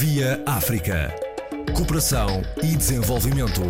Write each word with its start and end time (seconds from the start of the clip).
Via 0.00 0.42
África. 0.46 1.14
Cooperação 1.76 2.40
e 2.62 2.74
desenvolvimento. 2.74 3.60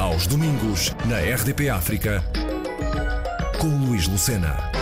Aos 0.00 0.26
domingos, 0.26 0.96
na 1.06 1.18
RDP 1.18 1.68
África, 1.68 2.22
com 3.60 3.68
Luís 3.86 4.08
Lucena. 4.08 4.72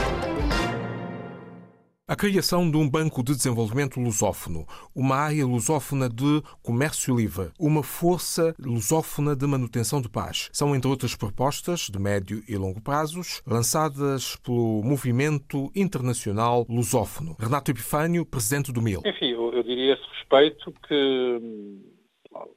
A 2.13 2.15
criação 2.15 2.71
de 2.71 2.77
um 2.77 2.87
Banco 2.87 3.23
de 3.23 3.35
Desenvolvimento 3.35 3.99
Lusófono, 3.99 4.67
uma 4.95 5.17
área 5.17 5.47
lusófona 5.47 6.11
de 6.11 6.43
comércio 6.63 7.17
livre, 7.17 7.51
uma 7.59 7.83
força 7.83 8.55
lusófona 8.59 9.35
de 9.35 9.47
manutenção 9.47 9.99
de 9.99 10.11
paz. 10.11 10.51
São, 10.53 10.77
entre 10.77 10.91
outras 10.91 11.17
propostas 11.17 11.89
de 11.89 11.99
médio 11.99 12.43
e 12.47 12.55
longo 12.55 12.83
prazos, 12.83 13.41
lançadas 13.47 14.37
pelo 14.37 14.83
Movimento 14.85 15.73
Internacional 15.75 16.67
Lusófono. 16.69 17.35
Renato 17.41 17.71
Epifânio, 17.71 18.27
presidente 18.27 18.71
do 18.71 18.83
MIL. 18.83 19.01
Enfim, 19.07 19.31
eu, 19.31 19.51
eu 19.55 19.63
diria 19.63 19.95
a 19.95 19.97
respeito 20.33 20.73
que 20.89 21.93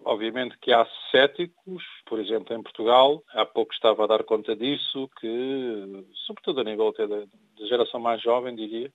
Obviamente 0.06 0.58
que 0.60 0.72
há 0.72 0.88
céticos, 1.12 1.84
por 2.06 2.20
exemplo, 2.20 2.56
em 2.56 2.64
Portugal, 2.64 3.22
há 3.30 3.46
pouco 3.46 3.74
estava 3.74 4.06
a 4.06 4.08
dar 4.08 4.24
conta 4.24 4.56
disso, 4.56 5.10
que, 5.20 6.06
sobretudo 6.26 6.62
a 6.62 6.64
nível 6.64 6.94
da, 6.94 7.06
da 7.06 7.68
geração 7.68 8.00
mais 8.00 8.22
jovem, 8.22 8.56
diria, 8.56 8.90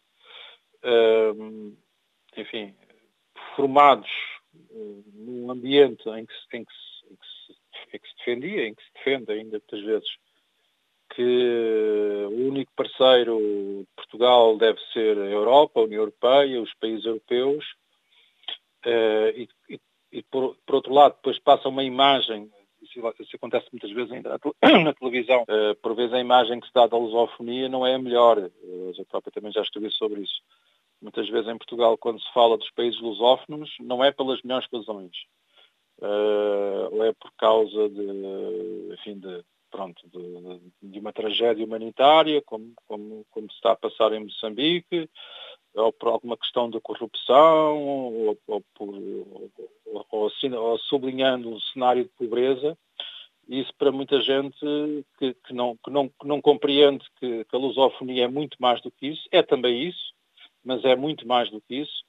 enfim, 2.34 2.74
formados 3.54 4.08
uh, 4.54 5.04
num 5.12 5.50
ambiente 5.50 6.08
em 6.08 6.24
que, 6.24 6.56
em, 6.56 6.64
que 6.64 6.72
se, 6.72 7.12
em, 7.12 7.16
que 7.16 7.26
se, 7.26 7.96
em 7.96 8.00
que 8.00 8.08
se 8.08 8.16
defendia, 8.16 8.66
em 8.66 8.74
que 8.74 8.82
se 8.82 8.92
defende 8.94 9.32
ainda 9.32 9.58
muitas 9.58 9.82
vezes, 9.82 10.08
que 11.14 12.26
o 12.30 12.48
único 12.48 12.72
parceiro 12.74 13.36
de 13.38 13.88
Portugal 13.96 14.56
deve 14.56 14.80
ser 14.94 15.18
a 15.18 15.26
Europa, 15.26 15.80
a 15.80 15.84
União 15.84 16.00
Europeia, 16.00 16.62
os 16.62 16.72
países 16.74 17.04
europeus, 17.04 17.66
e, 18.88 19.48
e, 19.68 19.80
e 20.12 20.22
por, 20.24 20.56
por, 20.66 20.76
outro 20.76 20.92
lado 20.92 21.14
depois 21.16 21.38
passa 21.38 21.68
uma 21.68 21.84
imagem, 21.84 22.50
isso, 22.82 23.00
acontece 23.36 23.68
muitas 23.72 23.90
vezes 23.90 24.12
ainda 24.12 24.38
na 24.84 24.94
televisão, 24.94 25.42
uh, 25.42 25.74
por 25.82 25.94
vezes 25.94 26.12
a 26.12 26.20
imagem 26.20 26.60
que 26.60 26.66
se 26.66 26.72
dá 26.72 26.86
da 26.86 26.96
lusofonia 26.96 27.68
não 27.68 27.86
é 27.86 27.94
a 27.94 27.98
melhor, 27.98 28.38
uh, 28.38 28.92
eu 28.96 29.06
próprio 29.06 29.32
também 29.32 29.52
já 29.52 29.62
escrevi 29.62 29.90
sobre 29.90 30.22
isso 30.22 30.40
muitas 31.00 31.28
vezes 31.28 31.48
em 31.48 31.56
Portugal, 31.56 31.96
quando 31.96 32.20
se 32.20 32.32
fala 32.32 32.58
dos 32.58 32.70
países 32.72 33.00
lusófonos, 33.00 33.74
não 33.80 34.04
é 34.04 34.12
pelas 34.12 34.42
melhores 34.42 34.68
razões. 34.72 35.12
Ou 36.92 37.04
é 37.04 37.12
por 37.12 37.32
causa 37.38 37.88
de, 37.88 38.94
enfim, 38.94 39.18
de, 39.18 39.42
pronto, 39.70 40.02
de, 40.08 40.90
de 40.90 40.98
uma 40.98 41.12
tragédia 41.12 41.64
humanitária, 41.64 42.42
como, 42.42 42.72
como, 42.86 43.24
como, 43.30 43.50
se 43.50 43.56
está 43.56 43.72
a 43.72 43.76
passar 43.76 44.12
em 44.12 44.24
Moçambique, 44.24 45.08
ou 45.74 45.92
por 45.92 46.08
alguma 46.08 46.36
questão 46.36 46.68
de 46.68 46.80
corrupção, 46.80 47.78
ou, 47.78 48.38
ou, 48.46 48.62
por, 48.74 48.88
ou, 49.86 50.30
ou 50.32 50.78
sublinhando 50.78 51.50
um 51.50 51.60
cenário 51.60 52.04
de 52.04 52.10
pobreza. 52.10 52.76
Isso 53.48 53.72
para 53.76 53.90
muita 53.90 54.20
gente 54.20 54.58
que, 55.18 55.34
que, 55.34 55.52
não, 55.52 55.76
que, 55.84 55.90
não, 55.90 56.08
que 56.08 56.26
não 56.26 56.40
compreende 56.40 57.04
que, 57.18 57.44
que 57.44 57.56
a 57.56 57.58
lusofonia 57.58 58.24
é 58.24 58.28
muito 58.28 58.56
mais 58.60 58.80
do 58.80 58.90
que 58.90 59.08
isso, 59.08 59.28
é 59.32 59.42
também 59.42 59.88
isso, 59.88 60.12
mas 60.64 60.84
é 60.84 60.94
muito 60.94 61.26
mais 61.26 61.50
do 61.50 61.60
que 61.60 61.76
isso. 61.76 62.04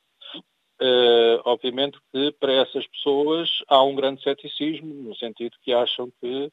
Uh, 0.80 1.38
obviamente 1.46 2.00
que 2.12 2.32
para 2.40 2.54
essas 2.54 2.88
pessoas 2.88 3.50
há 3.68 3.84
um 3.84 3.96
grande 3.96 4.24
ceticismo, 4.24 4.94
no 4.94 5.16
sentido 5.16 5.56
que 5.62 5.72
acham 5.74 6.12
que 6.20 6.52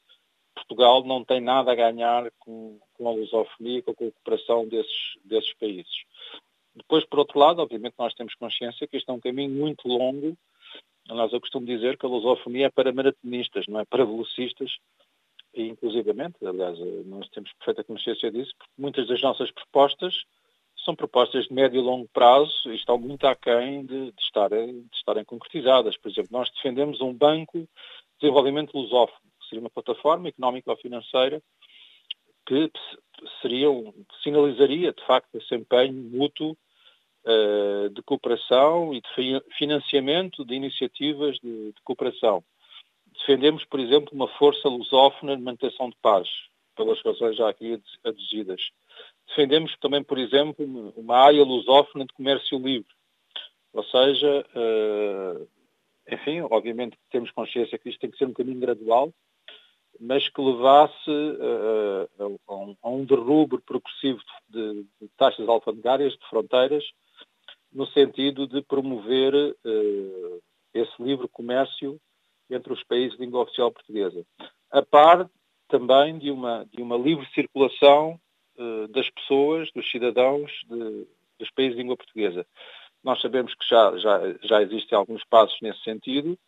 Portugal 0.55 1.05
não 1.05 1.25
tem 1.25 1.41
nada 1.41 1.73
a 1.73 1.75
ganhar 1.75 2.31
com, 2.39 2.79
com 2.95 3.09
a 3.09 3.13
lusofonia, 3.13 3.83
com 3.83 3.91
a 3.91 3.95
cooperação 3.95 4.67
desses, 4.67 5.17
desses 5.25 5.55
países. 5.55 6.05
Depois, 6.79 7.05
por 7.05 7.19
outro 7.19 7.39
lado, 7.39 7.61
obviamente 7.61 7.95
nós 7.99 8.15
temos 8.15 8.35
consciência 8.35 8.87
que 8.87 8.97
este 8.97 9.11
é 9.11 9.13
um 9.13 9.21
caminho 9.21 9.51
muito 9.51 9.87
longo. 9.87 10.37
Nós 11.09 11.33
eu 11.33 11.41
costumo 11.41 11.67
dizer 11.67 11.97
que 11.97 12.07
a 12.07 12.09
lusofonia 12.09 12.67
é 12.67 12.71
para 12.71 12.93
maratonistas, 12.93 13.67
não 13.67 13.81
é 13.81 13.85
para 13.85 14.05
velocistas, 14.05 14.71
e 15.55 15.63
inclusivamente, 15.63 16.37
aliás, 16.45 16.79
nós 17.07 17.29
temos 17.31 17.53
perfeita 17.55 17.83
consciência 17.83 18.31
disso, 18.31 18.53
porque 18.59 18.73
muitas 18.77 19.09
das 19.09 19.21
nossas 19.23 19.51
propostas 19.51 20.25
são 20.85 20.95
propostas 20.95 21.47
de 21.47 21.53
médio 21.53 21.81
e 21.81 21.83
longo 21.83 22.09
prazo 22.13 22.53
e 22.67 22.77
estão 22.77 22.99
muito 22.99 23.27
aquém 23.27 23.85
de, 23.85 24.13
de, 24.13 24.23
estarem, 24.23 24.83
de 24.83 24.97
estarem 24.97 25.25
concretizadas. 25.25 25.97
Por 25.97 26.11
exemplo, 26.11 26.31
nós 26.33 26.51
defendemos 26.51 27.01
um 27.01 27.13
banco 27.13 27.59
de 27.59 27.69
desenvolvimento 28.21 28.77
lusófono, 28.77 29.21
que 29.41 29.49
seria 29.49 29.61
uma 29.61 29.71
plataforma 29.71 30.29
económica 30.29 30.71
ou 30.71 30.77
financeira 30.77 31.43
que 32.47 32.71
seria, 33.43 33.69
sinalizaria, 34.23 34.93
de 34.93 35.05
facto, 35.05 35.35
esse 35.35 35.55
empenho 35.55 35.93
mútuo 35.93 36.57
uh, 37.29 37.91
de 37.91 38.03
cooperação 38.03 38.95
e 38.95 39.01
de 39.01 39.43
financiamento 39.57 40.45
de 40.45 40.55
iniciativas 40.55 41.39
de, 41.39 41.73
de 41.73 41.83
cooperação. 41.85 42.43
Defendemos, 43.13 43.65
por 43.65 43.81
exemplo, 43.81 44.11
uma 44.13 44.29
força 44.29 44.69
lusófona 44.69 45.37
de 45.37 45.43
manutenção 45.43 45.91
de 45.91 45.97
paz, 46.01 46.29
pelas 46.75 47.01
razões 47.03 47.37
já 47.37 47.49
aqui 47.49 47.81
aduzidas 48.05 48.61
defendemos 49.29 49.77
também, 49.79 50.03
por 50.03 50.19
exemplo, 50.19 50.93
uma 50.97 51.17
área 51.17 51.45
lusófona 51.45 52.05
de 52.05 52.13
comércio 52.15 52.59
livre. 52.59 52.89
Ou 53.73 53.85
seja, 53.85 54.45
uh, 54.57 55.49
enfim, 56.11 56.41
obviamente 56.41 56.97
temos 57.11 57.31
consciência 57.31 57.79
que 57.79 57.91
isto 57.91 58.01
tem 58.01 58.11
que 58.11 58.17
ser 58.17 58.27
um 58.27 58.33
caminho 58.33 58.59
gradual, 58.59 59.13
mas 60.01 60.29
que 60.29 60.41
levasse 60.41 61.11
uh, 61.11 62.41
a, 62.49 62.55
um, 62.55 62.77
a, 62.83 62.89
um, 62.89 63.07
progressivo 63.65 64.21
de, 64.49 64.87
de, 65.01 65.09
taxas 65.17 65.49
alfandegárias, 65.49 66.13
de 66.15 66.29
fronteiras, 66.29 66.85
no 67.79 67.87
sentido 67.87 68.45
de 68.49 68.61
promover 68.61 69.33
uh, 69.35 70.43
esse 70.75 71.01
livre 71.01 71.29
comércio 71.29 71.97
entre 72.51 72.73
os 72.73 72.83
países 72.83 73.17
de 73.17 73.25
língua 73.25 73.43
oficial 73.43 73.71
portuguesa. 73.71 74.27
A 74.69 74.83
par 74.83 75.31
também 75.69 76.19
de 76.19 76.29
uma, 76.29 76.67
de 76.73 76.83
uma 76.83 76.97
livre 76.97 77.25
circulação 77.35 78.19
eh, 78.57 78.87
das 78.89 79.09
pessoas, 79.11 79.71
dos 79.73 79.89
cidadãos 79.91 80.51
de, 80.67 81.07
dos 81.39 81.51
países 81.51 81.77
de 81.77 81.83
língua 81.83 81.97
portuguesa. 81.97 82.47
Nós 83.05 83.21
sabemos 83.21 83.55
que 83.55 83.69
já, 83.69 83.97
já, 83.99 84.35
já 84.43 84.63
existem 84.63 84.97
alguns 84.97 85.23
passos 85.25 85.59
nesse 85.61 85.83
sentido, 85.83 86.39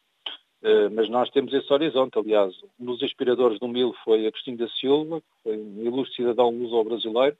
eh, 0.62 0.88
mas 0.88 1.10
nós 1.10 1.28
temos 1.30 1.52
esse 1.52 1.70
horizonte. 1.70 2.19
Aliás, 2.19 2.54
um 2.78 2.86
dos 2.86 3.02
inspiradores 3.02 3.60
do 3.60 3.69
MIL 3.69 3.94
foi 4.04 4.26
Agostinho 4.26 4.56
da 4.56 4.69
Silva, 4.69 5.20
que 5.20 5.42
foi 5.42 5.56
um 5.58 5.84
ilustre 5.84 6.16
cidadão 6.16 6.48
luso-brasileiro, 6.50 7.36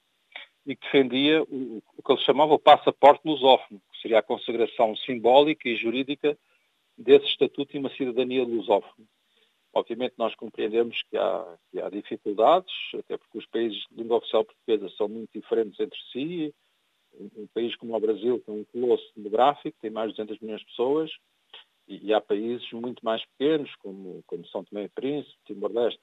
e 0.67 0.77
que 0.77 0.87
defendia 0.87 1.43
o, 1.43 1.83
o, 1.97 2.03
que 2.03 2.13
ele 2.13 2.21
chamava 2.23 2.55
o 2.55 2.59
passaporte 2.59 3.27
lusófono, 3.27 3.81
que 3.93 4.01
seria 4.03 4.19
a 4.19 4.23
consagração 4.23 4.95
simbólica 4.97 5.69
e 5.69 5.77
jurídica 5.77 6.39
desse 6.97 7.27
estatuto 7.27 7.73
de 7.73 7.79
uma 7.79 7.91
cidadania 7.91 8.45
lusófona. 8.45 9.07
Obviamente 9.73 10.15
nós 10.19 10.35
compreendemos 10.35 11.01
que 11.09 11.17
há, 11.17 11.59
que 11.71 11.81
há, 11.81 11.89
dificuldades, 11.89 12.73
até 12.99 13.17
porque 13.17 13.39
os 13.39 13.47
países 13.47 13.79
de 13.91 14.03
língua 14.03 14.19
oficial 14.19 14.45
portuguesa 14.45 14.89
são 14.97 15.09
muito 15.09 15.31
diferentes 15.33 15.79
entre 15.79 15.99
si. 16.13 16.55
Um, 17.15 17.47
país 17.53 17.75
como 17.77 17.97
o 17.97 18.01
Brasil 18.01 18.41
tem 18.45 18.55
um 18.55 18.65
colosso 18.65 19.05
demográfico, 19.17 19.77
tem 19.81 19.91
mais 19.91 20.11
de 20.11 20.17
200 20.17 20.41
milhões 20.41 20.61
de 20.61 20.67
pessoas, 20.67 21.11
e, 21.89 22.07
e 22.07 22.15
há 22.15 22.21
países 22.21 22.71
muito 22.73 23.05
mais 23.05 23.25
pequenos, 23.27 23.75
como, 23.77 24.23
como 24.27 24.47
São 24.47 24.65
Tomé 24.65 24.85
e 24.85 24.89
Príncipe, 24.89 25.37
Timor-Leste. 25.47 26.01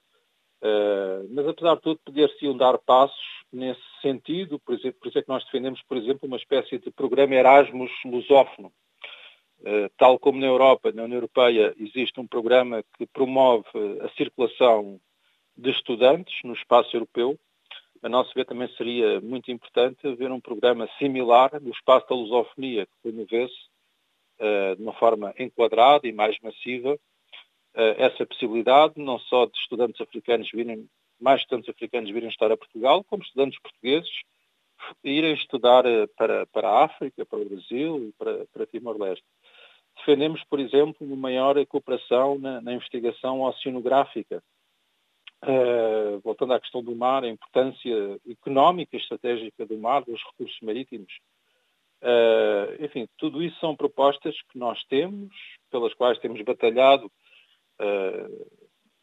Uh, 0.60 1.28
mas 1.30 1.46
apesar 1.46 1.76
de 1.76 1.82
tudo, 1.82 2.00
poder-se 2.04 2.54
dar 2.54 2.78
passos 2.78 3.38
nesse 3.52 3.80
sentido, 4.02 4.58
por, 4.58 4.74
exemplo, 4.74 4.98
por 5.00 5.08
isso 5.08 5.18
é 5.18 5.22
que 5.22 5.28
nós 5.28 5.44
defendemos, 5.44 5.80
por 5.82 5.96
exemplo, 5.96 6.26
uma 6.26 6.36
espécie 6.36 6.78
de 6.78 6.90
programa 6.90 7.34
Erasmus 7.34 7.90
lusófono, 8.04 8.72
eh, 9.64 9.90
tal 9.96 10.18
como 10.18 10.38
na 10.38 10.46
Europa, 10.46 10.92
na 10.92 11.04
União 11.04 11.16
Europeia, 11.16 11.74
existe 11.78 12.20
um 12.20 12.26
programa 12.26 12.84
que 12.96 13.06
promove 13.06 13.66
a 14.02 14.08
circulação 14.10 15.00
de 15.56 15.70
estudantes 15.70 16.34
no 16.44 16.52
espaço 16.52 16.94
europeu, 16.94 17.38
a 18.00 18.08
nosso 18.08 18.32
ver 18.34 18.44
também 18.44 18.68
seria 18.76 19.20
muito 19.20 19.50
importante 19.50 20.06
haver 20.06 20.30
um 20.30 20.40
programa 20.40 20.88
similar 20.98 21.60
no 21.60 21.70
espaço 21.70 22.08
da 22.08 22.14
lusofonia, 22.14 22.86
que 22.86 22.92
promovesse 23.02 23.56
uh, 24.38 24.76
de 24.76 24.82
uma 24.82 24.92
forma 24.92 25.34
enquadrada 25.36 26.06
e 26.06 26.12
mais 26.12 26.38
massiva 26.40 26.94
uh, 26.94 26.98
essa 27.96 28.26
possibilidade, 28.26 28.94
não 28.96 29.18
só 29.18 29.46
de 29.46 29.56
estudantes 29.58 30.00
africanos 30.00 30.50
virem, 30.52 30.88
mais 31.20 31.40
estudantes 31.40 31.68
africanos 31.68 32.10
virem 32.10 32.28
estar 32.28 32.50
a 32.50 32.56
Portugal, 32.56 33.04
como 33.04 33.22
estudantes 33.22 33.60
portugueses 33.60 34.10
irem 35.04 35.34
estudar 35.34 35.84
para, 36.16 36.46
para 36.46 36.68
a 36.68 36.84
África, 36.84 37.24
para 37.26 37.38
o 37.38 37.44
Brasil 37.44 38.08
e 38.08 38.12
para, 38.12 38.46
para 38.52 38.66
Timor-Leste. 38.66 39.24
Defendemos, 39.98 40.42
por 40.44 40.60
exemplo, 40.60 41.06
uma 41.06 41.16
maior 41.16 41.54
cooperação 41.66 42.38
na, 42.38 42.60
na 42.60 42.72
investigação 42.72 43.42
oceanográfica. 43.42 44.42
Uh, 45.44 46.18
voltando 46.24 46.52
à 46.52 46.60
questão 46.60 46.82
do 46.82 46.96
mar, 46.96 47.22
a 47.22 47.28
importância 47.28 48.18
económica 48.28 48.96
e 48.96 48.98
estratégica 48.98 49.64
do 49.64 49.78
mar, 49.78 50.02
dos 50.04 50.20
recursos 50.24 50.58
marítimos. 50.60 51.12
Uh, 52.02 52.84
enfim, 52.84 53.08
tudo 53.16 53.42
isso 53.42 53.58
são 53.60 53.76
propostas 53.76 54.34
que 54.50 54.58
nós 54.58 54.82
temos, 54.84 55.32
pelas 55.70 55.94
quais 55.94 56.18
temos 56.18 56.40
batalhado 56.42 57.10
uh, 57.80 58.28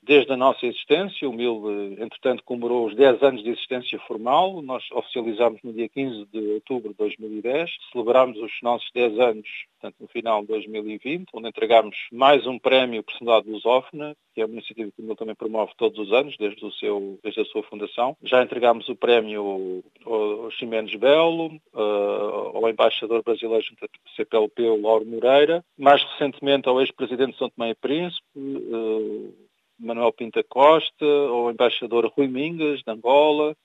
desde 0.06 0.32
a 0.32 0.38
nossa 0.38 0.66
existência. 0.66 1.28
O 1.28 1.34
MIL, 1.34 1.64
eh, 1.68 2.04
entretanto, 2.04 2.44
comemorou 2.44 2.86
os 2.88 2.96
10 2.96 3.22
anos 3.24 3.44
de 3.44 3.50
existência 3.50 4.00
formal. 4.08 4.62
Nós 4.62 4.84
oficializámos 4.92 5.60
no 5.64 5.74
dia 5.74 5.90
15 5.90 6.26
de 6.32 6.40
outubro 6.54 6.92
de 6.92 6.98
2010. 6.98 7.72
Celebramos 7.92 8.38
os 8.38 8.52
nossos 8.62 8.90
10 8.94 9.20
anos, 9.20 9.48
portanto, 9.74 9.96
no 10.00 10.08
final 10.08 10.42
de 10.42 10.48
2020, 10.48 11.26
onde 11.34 11.50
entregámos 11.50 11.98
mais 12.12 12.46
um 12.46 12.60
prémio 12.60 13.04
Personalidade 13.04 13.52
Lusófona, 13.52 14.16
que 14.34 14.42
é 14.42 14.46
uma 14.46 14.54
iniciativa 14.54 14.92
que 14.92 15.02
o 15.02 15.06
MIL 15.06 15.16
também 15.16 15.36
promove 15.36 15.72
todos 15.78 15.98
os 15.98 16.14
anos, 16.14 16.36
desde, 16.38 16.64
o 16.64 16.72
seu, 16.74 17.20
desde 17.24 17.42
a 17.42 17.46
sua 17.46 17.64
fundação. 17.64 18.16
Já 18.24 18.44
entregámos 18.44 18.88
o 18.90 18.96
prémio 18.96 19.82
ao 20.06 20.52
Ximenes 20.52 20.94
Belo, 20.96 21.48
uh, 21.74 22.58
ao 22.58 22.70
embaixador 22.70 23.24
brasileiro 23.24 23.64
junto 23.64 23.86
à 23.86 23.88
CPLP, 24.16 24.64
o 24.64 24.82
Lauro 24.82 25.06
Moreira. 25.06 25.64
Mais 25.78 26.04
recentemente 26.04 26.68
ao 26.68 26.80
ex-presidente 26.82 27.32
de 27.32 27.38
São 27.38 27.50
Tomé 27.50 27.72
e 27.72 27.76
Príncipe, 27.76 28.22
uh, 28.36 29.34
Manuel 29.86 30.12
Pinta 30.12 30.44
Costa, 30.44 31.06
ao 31.06 31.52
embaixador 31.52 32.06
Rui 32.16 32.28
Mingas, 32.28 32.82
de 32.82 32.92
Angola, 32.92 33.56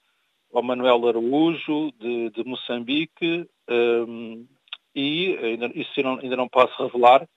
ao 0.52 0.62
Manuel 0.62 1.08
Araújo, 1.08 1.92
de, 1.98 2.30
de 2.30 2.44
Moçambique, 2.44 3.48
um, 3.68 4.46
e 4.94 5.36
ainda, 5.36 5.66
isso 5.74 6.02
não, 6.02 6.18
ainda 6.18 6.36
não 6.36 6.48
posso 6.48 6.82
revelar, 6.82 7.28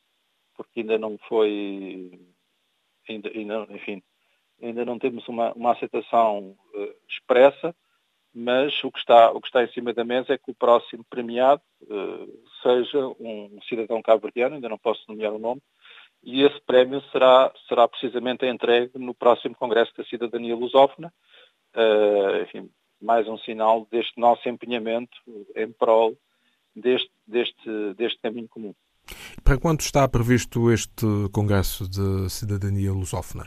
porque 0.56 0.82
ainda 0.82 0.98
não 0.98 1.18
foi, 1.30 2.20
ainda, 3.08 3.30
ainda, 3.30 3.68
enfim, 3.70 4.02
ainda 4.62 4.84
não 4.84 4.98
temos 4.98 5.28
uma, 5.28 5.54
uma 5.54 5.72
aceitação 5.74 6.56
uh, 6.74 6.96
expressa, 7.08 7.76
mas 8.34 8.84
o 8.84 8.92
que, 8.92 8.98
está, 8.98 9.32
o 9.32 9.40
que 9.40 9.48
está 9.48 9.64
em 9.64 9.72
cima 9.72 9.94
da 9.94 10.04
mesa 10.04 10.34
é 10.34 10.38
que 10.38 10.50
o 10.50 10.56
próximo 10.56 11.06
premiado 11.08 11.62
uh, 11.84 12.44
seja 12.64 13.08
um 13.20 13.60
cidadão 13.70 14.02
cabo-verdiano, 14.02 14.56
ainda 14.56 14.70
não 14.70 14.78
posso 14.78 15.04
nomear 15.08 15.34
o 15.34 15.40
nome, 15.40 15.62
e 16.24 16.42
esse 16.44 16.60
prémio 16.62 17.02
será, 17.12 17.52
será 17.68 17.88
precisamente 17.88 18.46
entregue 18.46 18.98
no 18.98 19.14
próximo 19.14 19.56
Congresso 19.56 19.92
da 19.98 20.04
Cidadania 20.06 20.56
Lusófona. 20.56 21.14
Uh, 21.76 22.44
enfim, 22.44 22.70
mais 23.02 23.28
um 23.28 23.38
sinal 23.38 23.86
deste 23.92 24.20
nosso 24.20 24.48
empenhamento 24.48 25.18
em 25.56 25.72
prol 25.72 26.16
deste, 26.76 27.12
deste, 27.28 27.94
deste 27.96 28.20
caminho 28.22 28.48
comum. 28.48 28.74
Para 29.44 29.60
quando 29.60 29.82
está 29.82 30.08
previsto 30.08 30.72
este 30.72 31.06
Congresso 31.34 31.90
de 31.90 32.30
Cidadania 32.30 32.94
Lusófona? 32.94 33.44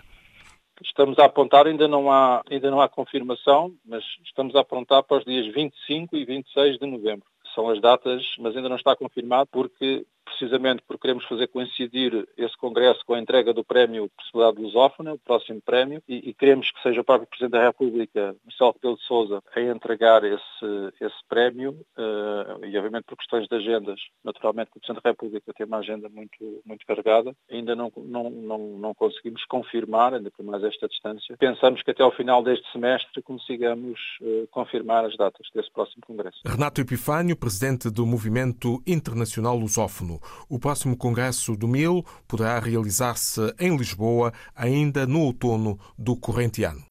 Estamos 0.84 1.18
a 1.18 1.24
apontar, 1.24 1.66
ainda 1.66 1.88
não, 1.88 2.10
há, 2.12 2.42
ainda 2.50 2.70
não 2.70 2.82
há 2.82 2.88
confirmação, 2.88 3.74
mas 3.82 4.04
estamos 4.26 4.54
a 4.54 4.60
apontar 4.60 5.02
para 5.02 5.16
os 5.16 5.24
dias 5.24 5.52
25 5.54 6.14
e 6.14 6.24
26 6.26 6.78
de 6.78 6.86
novembro. 6.86 7.26
São 7.54 7.70
as 7.70 7.80
datas, 7.80 8.22
mas 8.38 8.54
ainda 8.54 8.68
não 8.68 8.76
está 8.76 8.94
confirmado 8.94 9.48
porque 9.50 10.04
precisamente 10.26 10.82
porque 10.86 11.02
queremos 11.02 11.24
fazer 11.24 11.46
coincidir 11.46 12.26
esse 12.36 12.56
congresso 12.56 13.00
com 13.06 13.14
a 13.14 13.20
entrega 13.20 13.54
do 13.54 13.64
prémio 13.64 14.10
Possibilidade 14.16 14.60
Lusófona, 14.60 15.14
o 15.14 15.18
próximo 15.18 15.62
prémio, 15.62 16.02
e, 16.08 16.30
e, 16.30 16.34
queremos 16.34 16.70
que 16.70 16.82
seja 16.82 17.00
o 17.00 17.04
próprio 17.04 17.28
Presidente 17.28 17.52
da 17.52 17.64
República, 17.64 18.36
Marcelo 18.44 18.72
Rebelo 18.72 18.96
de 18.96 19.04
Sousa, 19.04 19.42
a 19.54 19.60
entregar 19.60 20.24
esse, 20.24 20.92
esse 21.00 21.16
prémio, 21.28 21.70
uh, 21.96 22.64
e 22.64 22.76
obviamente 22.76 23.04
por 23.04 23.16
questões 23.16 23.48
de 23.48 23.54
agendas, 23.54 24.00
naturalmente 24.24 24.70
o 24.74 24.80
Presidente 24.80 25.02
da 25.02 25.10
República 25.10 25.54
tem 25.54 25.66
uma 25.66 25.78
agenda 25.78 26.08
muito, 26.08 26.62
muito 26.66 26.84
carregada, 26.86 27.34
ainda 27.50 27.76
não, 27.76 27.92
não, 27.96 28.30
não, 28.30 28.58
não 28.58 28.94
conseguimos 28.94 29.44
confirmar, 29.46 30.14
ainda 30.14 30.30
por 30.30 30.44
mais 30.44 30.62
esta 30.64 30.88
distância. 30.88 31.36
Pensamos 31.38 31.82
que 31.82 31.90
até 31.90 32.02
ao 32.02 32.12
final 32.12 32.42
deste 32.42 32.70
semestre 32.72 33.22
consigamos 33.22 34.00
uh, 34.20 34.46
confirmar 34.50 35.04
as 35.04 35.16
datas 35.16 35.46
desse 35.54 35.70
próximo 35.70 36.02
congresso. 36.06 36.40
Renato 36.44 36.80
Epifânio, 36.80 37.36
Presidente 37.36 37.90
do 37.90 38.04
Movimento 38.04 38.82
Internacional 38.86 39.56
Lusófono. 39.56 40.15
O 40.48 40.58
próximo 40.58 40.96
Congresso 40.96 41.56
do 41.56 41.68
Mil 41.68 42.04
poderá 42.26 42.58
realizar-se 42.58 43.54
em 43.58 43.76
Lisboa 43.76 44.32
ainda 44.54 45.06
no 45.06 45.20
outono 45.20 45.78
do 45.98 46.16
corrente 46.16 46.64
ano. 46.64 46.84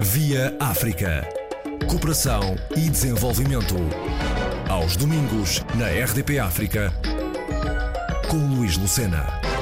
Via 0.00 0.56
África. 0.60 1.26
Cooperação 1.88 2.56
e 2.76 2.90
desenvolvimento. 2.90 3.74
Aos 4.68 4.96
domingos, 4.96 5.64
na 5.76 5.86
RDP 5.88 6.38
África, 6.38 6.92
com 8.28 8.36
Luís 8.36 8.76
Lucena. 8.76 9.55